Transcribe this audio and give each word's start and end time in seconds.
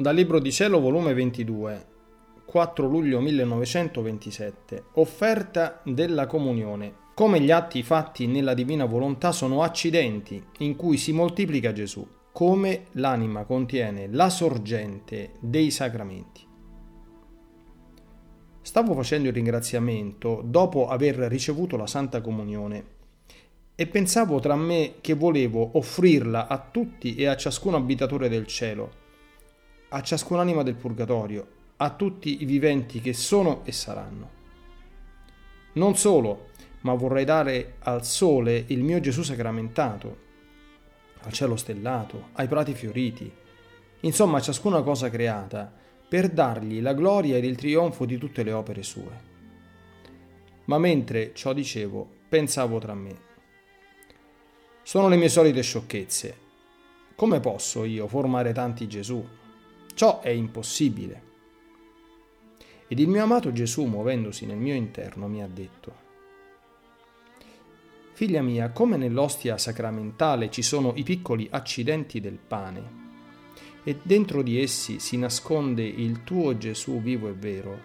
Dal 0.00 0.14
Libro 0.14 0.38
di 0.38 0.50
Cielo, 0.50 0.80
volume 0.80 1.12
22, 1.12 1.86
4 2.46 2.86
luglio 2.86 3.20
1927. 3.20 4.84
Offerta 4.94 5.82
della 5.84 6.26
comunione. 6.26 6.94
Come 7.12 7.38
gli 7.38 7.50
atti 7.50 7.82
fatti 7.82 8.26
nella 8.26 8.54
divina 8.54 8.86
volontà 8.86 9.30
sono 9.30 9.62
accidenti 9.62 10.42
in 10.60 10.74
cui 10.74 10.96
si 10.96 11.12
moltiplica 11.12 11.74
Gesù, 11.74 12.08
come 12.32 12.84
l'anima 12.92 13.44
contiene 13.44 14.08
la 14.10 14.30
sorgente 14.30 15.32
dei 15.38 15.70
sacramenti. 15.70 16.46
Stavo 18.62 18.94
facendo 18.94 19.28
il 19.28 19.34
ringraziamento 19.34 20.40
dopo 20.42 20.88
aver 20.88 21.16
ricevuto 21.16 21.76
la 21.76 21.86
Santa 21.86 22.22
Comunione 22.22 22.84
e 23.74 23.86
pensavo 23.86 24.40
tra 24.40 24.56
me 24.56 24.94
che 25.02 25.12
volevo 25.12 25.72
offrirla 25.74 26.48
a 26.48 26.58
tutti 26.58 27.16
e 27.16 27.26
a 27.26 27.36
ciascun 27.36 27.74
abitatore 27.74 28.30
del 28.30 28.46
cielo 28.46 29.08
a 29.90 30.02
ciascun'anima 30.02 30.62
del 30.62 30.74
purgatorio, 30.74 31.58
a 31.76 31.90
tutti 31.90 32.42
i 32.42 32.44
viventi 32.44 33.00
che 33.00 33.12
sono 33.12 33.62
e 33.64 33.72
saranno. 33.72 34.38
Non 35.72 35.96
solo, 35.96 36.48
ma 36.82 36.94
vorrei 36.94 37.24
dare 37.24 37.74
al 37.80 38.04
sole 38.04 38.64
il 38.68 38.82
mio 38.82 39.00
Gesù 39.00 39.22
sacramentato, 39.22 40.28
al 41.22 41.32
cielo 41.32 41.56
stellato, 41.56 42.28
ai 42.32 42.46
prati 42.46 42.72
fioriti, 42.72 43.30
insomma 44.00 44.38
a 44.38 44.40
ciascuna 44.40 44.82
cosa 44.82 45.10
creata, 45.10 45.72
per 46.08 46.28
dargli 46.28 46.80
la 46.80 46.94
gloria 46.94 47.36
ed 47.36 47.44
il 47.44 47.56
trionfo 47.56 48.04
di 48.04 48.16
tutte 48.16 48.42
le 48.42 48.52
opere 48.52 48.82
sue. 48.82 49.28
Ma 50.66 50.78
mentre 50.78 51.32
ciò 51.34 51.52
dicevo, 51.52 52.08
pensavo 52.28 52.78
tra 52.78 52.94
me. 52.94 53.28
Sono 54.82 55.08
le 55.08 55.16
mie 55.16 55.28
solite 55.28 55.62
sciocchezze. 55.62 56.48
Come 57.16 57.40
posso 57.40 57.84
io 57.84 58.06
formare 58.06 58.52
tanti 58.52 58.88
Gesù 58.88 59.24
Ciò 59.94 60.20
è 60.20 60.30
impossibile. 60.30 61.28
Ed 62.88 62.98
il 62.98 63.08
mio 63.08 63.22
amato 63.22 63.52
Gesù, 63.52 63.84
muovendosi 63.84 64.46
nel 64.46 64.56
mio 64.56 64.74
interno, 64.74 65.28
mi 65.28 65.42
ha 65.42 65.48
detto, 65.48 66.08
Figlia 68.12 68.42
mia, 68.42 68.70
come 68.70 68.98
nell'ostia 68.98 69.56
sacramentale 69.56 70.50
ci 70.50 70.60
sono 70.60 70.92
i 70.96 71.02
piccoli 71.04 71.48
accidenti 71.50 72.20
del 72.20 72.38
pane, 72.38 72.98
e 73.82 73.98
dentro 74.02 74.42
di 74.42 74.60
essi 74.60 74.98
si 74.98 75.16
nasconde 75.16 75.82
il 75.84 76.22
tuo 76.22 76.58
Gesù 76.58 77.00
vivo 77.00 77.28
e 77.28 77.32
vero, 77.32 77.80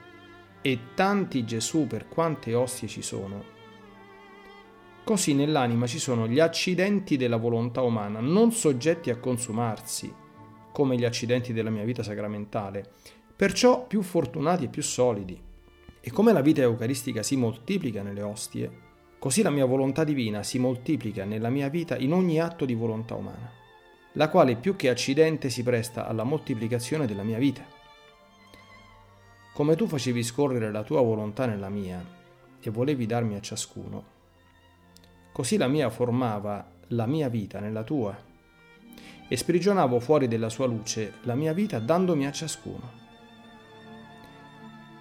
e 0.62 0.80
tanti 0.94 1.46
Gesù 1.46 1.88
per 1.88 2.10
quante 2.10 2.54
ostie 2.54 2.90
ci 2.90 3.02
sono, 3.02 3.44
così 5.06 5.34
nell'anima 5.34 5.88
ci 5.88 6.00
sono 6.00 6.28
gli 6.28 6.40
accidenti 6.42 7.16
della 7.16 7.38
volontà 7.38 7.82
umana, 7.82 8.20
non 8.20 8.52
soggetti 8.52 9.12
a 9.12 9.18
consumarsi, 9.18 10.14
come 10.76 10.98
gli 10.98 11.06
accidenti 11.06 11.54
della 11.54 11.70
mia 11.70 11.86
vita 11.86 12.04
sacramentale, 12.04 12.86
perciò 13.34 13.88
più 13.88 14.02
fortunati 14.02 14.66
e 14.66 14.68
più 14.68 14.84
solidi. 14.84 15.42
E 16.02 16.12
come 16.12 16.34
la 16.34 16.42
vita 16.42 16.64
eucaristica 16.64 17.24
si 17.24 17.38
moltiplica 17.38 18.04
nelle 18.04 18.22
ostie, 18.22 18.70
così 19.18 19.42
la 19.42 19.52
mia 19.52 19.64
volontà 19.64 20.04
divina 20.04 20.44
si 20.44 20.60
moltiplica 20.60 21.24
nella 21.24 21.50
mia 21.50 21.70
vita 21.70 21.96
in 21.96 22.12
ogni 22.12 22.42
atto 22.42 22.66
di 22.66 22.74
volontà 22.74 23.16
umana, 23.16 23.50
la 24.16 24.28
quale 24.28 24.58
più 24.58 24.76
che 24.76 24.90
accidente 24.90 25.50
si 25.50 25.64
presta 25.64 26.08
alla 26.08 26.26
moltiplicazione 26.26 27.08
della 27.08 27.24
mia 27.24 27.38
vita. 27.38 27.66
Come 29.54 29.78
tu 29.78 29.88
facevi 29.88 30.24
scorrere 30.24 30.74
la 30.74 30.84
tua 30.84 31.00
volontà 31.00 31.46
nella 31.46 31.70
mia 31.70 32.04
e 32.60 32.70
volevi 32.70 33.06
darmi 33.06 33.36
a 33.36 33.40
ciascuno, 33.40 34.04
così 35.32 35.56
la 35.56 35.70
mia 35.70 35.90
formava 35.90 36.70
la 36.90 37.06
mia 37.06 37.30
vita 37.30 37.62
nella 37.62 37.84
tua 37.84 38.34
e 39.28 39.38
sprigionavo 39.38 40.00
fuori 40.00 40.28
della 40.28 40.50
sua 40.50 40.68
luce 40.68 41.14
la 41.24 41.36
mia 41.36 41.54
vita 41.54 41.80
dandomi 41.80 42.28
a 42.28 42.32
ciascuno. 42.32 43.04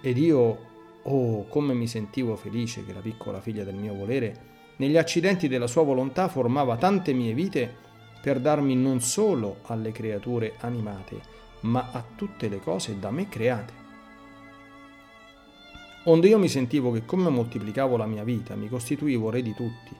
Ed 0.01 0.17
io, 0.17 0.57
oh, 1.01 1.47
come 1.47 1.73
mi 1.73 1.87
sentivo 1.87 2.35
felice 2.35 2.85
che 2.85 2.93
la 2.93 2.99
piccola 2.99 3.39
figlia 3.39 3.63
del 3.63 3.75
mio 3.75 3.93
volere, 3.93 4.53
negli 4.77 4.97
accidenti 4.97 5.47
della 5.47 5.67
sua 5.67 5.83
volontà, 5.83 6.27
formava 6.27 6.77
tante 6.77 7.13
mie 7.13 7.33
vite 7.33 7.83
per 8.21 8.39
darmi 8.39 8.75
non 8.75 9.01
solo 9.01 9.57
alle 9.63 9.91
creature 9.91 10.55
animate, 10.59 11.21
ma 11.61 11.89
a 11.91 12.03
tutte 12.15 12.49
le 12.49 12.59
cose 12.59 12.99
da 12.99 13.11
me 13.11 13.29
create. 13.29 13.83
Onde 16.05 16.27
io 16.27 16.37
mi 16.37 16.49
sentivo 16.49 16.91
che 16.91 17.05
come 17.05 17.29
moltiplicavo 17.29 17.97
la 17.97 18.05
mia 18.05 18.23
vita, 18.23 18.55
mi 18.55 18.67
costituivo 18.67 19.29
re 19.29 19.41
di 19.41 19.53
tutti, 19.55 19.95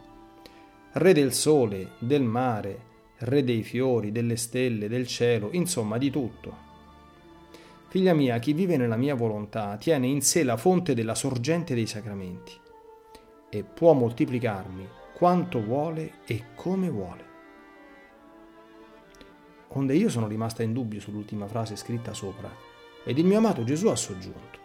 re 0.94 1.14
del 1.14 1.34
sole, 1.34 1.94
del 1.98 2.22
mare, 2.22 2.94
re 3.26 3.44
dei 3.44 3.64
fiori, 3.64 4.12
delle 4.12 4.38
stelle, 4.38 4.88
del 4.88 5.08
cielo, 5.08 5.50
insomma 5.52 5.98
di 5.98 6.10
tutto. 6.10 6.64
Figlia 7.88 8.14
mia, 8.14 8.40
chi 8.40 8.54
vive 8.54 8.78
nella 8.78 8.98
mia 8.98 9.16
volontà 9.16 9.78
tiene 9.78 10.08
in 10.08 10.22
sé 10.22 10.44
la 10.44 10.58
fonte 10.58 10.94
della 10.94 11.16
sorgente 11.16 11.74
dei 11.74 11.88
sacramenti 11.88 12.54
e 13.50 13.64
può 13.64 13.94
moltiplicarmi 13.94 14.88
quanto 15.14 15.62
vuole 15.62 16.16
e 16.26 16.44
come 16.56 16.90
vuole. 16.90 17.24
Onde 19.70 19.96
io 19.96 20.10
sono 20.10 20.28
rimasta 20.28 20.62
in 20.62 20.74
dubbio 20.74 21.00
sull'ultima 21.00 21.48
frase 21.48 21.76
scritta 21.76 22.14
sopra 22.14 22.50
ed 23.04 23.18
il 23.18 23.26
mio 23.26 23.38
amato 23.38 23.64
Gesù 23.64 23.88
ha 23.88 23.96
soggiunto. 23.96 24.60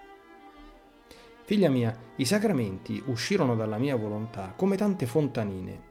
Figlia 1.45 1.69
mia, 1.69 1.97
i 2.17 2.25
sacramenti 2.25 3.03
uscirono 3.07 3.57
dalla 3.57 3.79
mia 3.79 3.97
volontà 3.97 4.53
come 4.55 4.77
tante 4.77 5.07
fontanine 5.07 5.90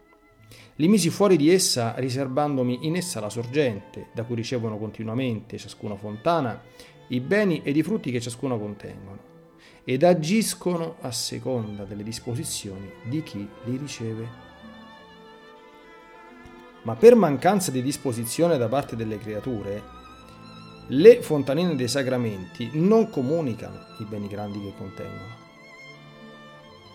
li 0.75 0.87
misi 0.87 1.09
fuori 1.09 1.37
di 1.37 1.49
essa 1.51 1.93
riservandomi 1.97 2.87
in 2.87 2.95
essa 2.95 3.19
la 3.19 3.29
sorgente, 3.29 4.07
da 4.13 4.23
cui 4.23 4.35
ricevono 4.35 4.77
continuamente 4.77 5.57
ciascuna 5.57 5.95
fontana 5.95 6.61
i 7.09 7.19
beni 7.19 7.61
ed 7.63 7.75
i 7.75 7.83
frutti 7.83 8.11
che 8.11 8.21
ciascuna 8.21 8.57
contengono, 8.57 9.17
ed 9.83 10.03
agiscono 10.03 10.95
a 11.01 11.11
seconda 11.11 11.83
delle 11.83 12.03
disposizioni 12.03 12.89
di 13.03 13.23
chi 13.23 13.47
li 13.65 13.77
riceve. 13.77 14.47
Ma 16.83 16.95
per 16.95 17.15
mancanza 17.15 17.71
di 17.71 17.81
disposizione 17.81 18.57
da 18.57 18.67
parte 18.67 18.95
delle 18.95 19.17
creature, 19.17 19.97
le 20.87 21.21
fontanine 21.21 21.75
dei 21.75 21.87
sacramenti 21.87 22.69
non 22.73 23.09
comunicano 23.09 23.77
i 23.99 24.05
beni 24.05 24.27
grandi 24.27 24.61
che 24.61 24.73
contengono. 24.77 25.48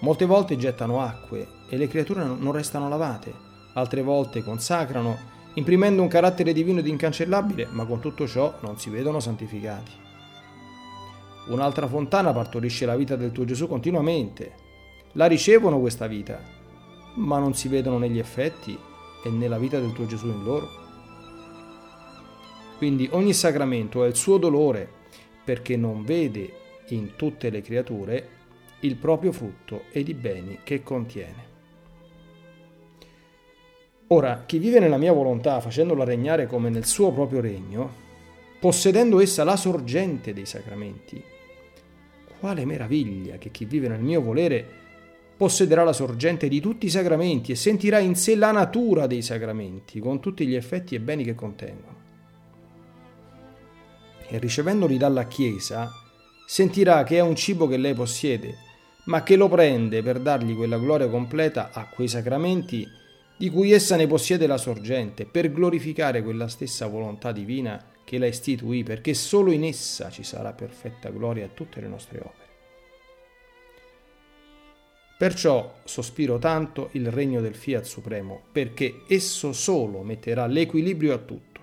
Molte 0.04 0.26
volte 0.26 0.58
gettano 0.58 1.00
acque 1.00 1.48
e 1.66 1.78
le 1.78 1.88
creature 1.88 2.22
non 2.22 2.52
restano 2.52 2.90
lavate 2.90 3.52
altre 3.72 4.02
volte 4.02 4.44
consacrano, 4.44 5.16
imprimendo 5.54 6.02
un 6.02 6.08
carattere 6.08 6.52
divino 6.52 6.80
ed 6.80 6.86
incancellabile, 6.86 7.68
ma 7.70 7.86
con 7.86 8.00
tutto 8.00 8.26
ciò 8.26 8.54
non 8.60 8.78
si 8.78 8.90
vedono 8.90 9.18
santificati. 9.18 9.90
Un'altra 11.48 11.86
fontana 11.86 12.34
partorisce 12.34 12.84
la 12.84 12.96
vita 12.96 13.16
del 13.16 13.32
tuo 13.32 13.46
Gesù 13.46 13.66
continuamente. 13.66 14.52
La 15.12 15.24
ricevono 15.24 15.80
questa 15.80 16.06
vita, 16.06 16.38
ma 17.14 17.38
non 17.38 17.54
si 17.54 17.68
vedono 17.68 17.96
negli 17.96 18.18
effetti 18.18 18.78
e 19.24 19.30
nella 19.30 19.58
vita 19.58 19.80
del 19.80 19.94
tuo 19.94 20.04
Gesù 20.04 20.26
in 20.26 20.44
loro. 20.44 20.68
Quindi 22.76 23.08
ogni 23.12 23.32
sacramento 23.32 24.02
ha 24.02 24.06
il 24.06 24.16
suo 24.16 24.36
dolore 24.36 24.86
perché 25.42 25.78
non 25.78 26.04
vede 26.04 26.52
in 26.88 27.16
tutte 27.16 27.48
le 27.48 27.62
creature 27.62 28.42
il 28.84 28.96
proprio 28.96 29.32
frutto 29.32 29.84
ed 29.90 30.08
i 30.08 30.14
beni 30.14 30.58
che 30.62 30.82
contiene. 30.82 31.52
Ora, 34.08 34.44
chi 34.46 34.58
vive 34.58 34.78
nella 34.78 34.98
mia 34.98 35.12
volontà 35.12 35.60
facendola 35.60 36.04
regnare 36.04 36.46
come 36.46 36.68
nel 36.68 36.84
suo 36.84 37.10
proprio 37.10 37.40
regno, 37.40 38.02
possedendo 38.60 39.20
essa 39.20 39.42
la 39.42 39.56
sorgente 39.56 40.34
dei 40.34 40.44
sacramenti, 40.44 41.22
quale 42.38 42.66
meraviglia 42.66 43.38
che 43.38 43.50
chi 43.50 43.64
vive 43.64 43.88
nel 43.88 44.02
mio 44.02 44.20
volere 44.20 44.82
possederà 45.36 45.82
la 45.82 45.94
sorgente 45.94 46.46
di 46.48 46.60
tutti 46.60 46.86
i 46.86 46.90
sacramenti 46.90 47.52
e 47.52 47.56
sentirà 47.56 47.98
in 47.98 48.14
sé 48.14 48.36
la 48.36 48.52
natura 48.52 49.06
dei 49.06 49.22
sacramenti, 49.22 49.98
con 49.98 50.20
tutti 50.20 50.46
gli 50.46 50.54
effetti 50.54 50.94
e 50.94 51.00
beni 51.00 51.24
che 51.24 51.34
contengono. 51.34 52.02
E 54.28 54.38
ricevendoli 54.38 54.98
dalla 54.98 55.26
Chiesa, 55.26 55.90
sentirà 56.46 57.02
che 57.04 57.16
è 57.16 57.20
un 57.20 57.34
cibo 57.34 57.66
che 57.66 57.78
lei 57.78 57.94
possiede, 57.94 58.63
ma 59.04 59.22
che 59.22 59.36
lo 59.36 59.48
prende 59.48 60.02
per 60.02 60.20
dargli 60.20 60.54
quella 60.54 60.78
gloria 60.78 61.08
completa 61.08 61.70
a 61.72 61.86
quei 61.86 62.08
sacramenti 62.08 62.88
di 63.36 63.50
cui 63.50 63.72
essa 63.72 63.96
ne 63.96 64.06
possiede 64.06 64.46
la 64.46 64.56
sorgente, 64.56 65.26
per 65.26 65.52
glorificare 65.52 66.22
quella 66.22 66.48
stessa 66.48 66.86
volontà 66.86 67.32
divina 67.32 67.82
che 68.04 68.18
la 68.18 68.26
istituì, 68.26 68.82
perché 68.82 69.12
solo 69.12 69.50
in 69.50 69.64
essa 69.64 70.10
ci 70.10 70.22
sarà 70.22 70.52
perfetta 70.52 71.10
gloria 71.10 71.46
a 71.46 71.50
tutte 71.52 71.80
le 71.80 71.88
nostre 71.88 72.18
opere. 72.18 72.42
Perciò 75.18 75.74
sospiro 75.84 76.38
tanto 76.38 76.90
il 76.92 77.10
regno 77.10 77.40
del 77.40 77.54
Fiat 77.54 77.84
Supremo, 77.84 78.42
perché 78.52 79.02
esso 79.08 79.52
solo 79.52 80.02
metterà 80.02 80.46
l'equilibrio 80.46 81.14
a 81.14 81.18
tutto, 81.18 81.60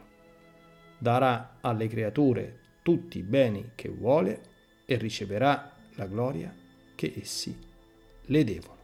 darà 0.98 1.58
alle 1.62 1.88
creature 1.88 2.60
tutti 2.82 3.20
i 3.20 3.24
beni 3.24 3.72
che 3.76 3.90
vuole 3.90 4.42
e 4.86 4.96
riceverà 4.96 5.74
la 5.96 6.06
gloria 6.06 6.61
che 7.02 7.14
essi 7.20 7.58
le 8.26 8.44
devono. 8.44 8.81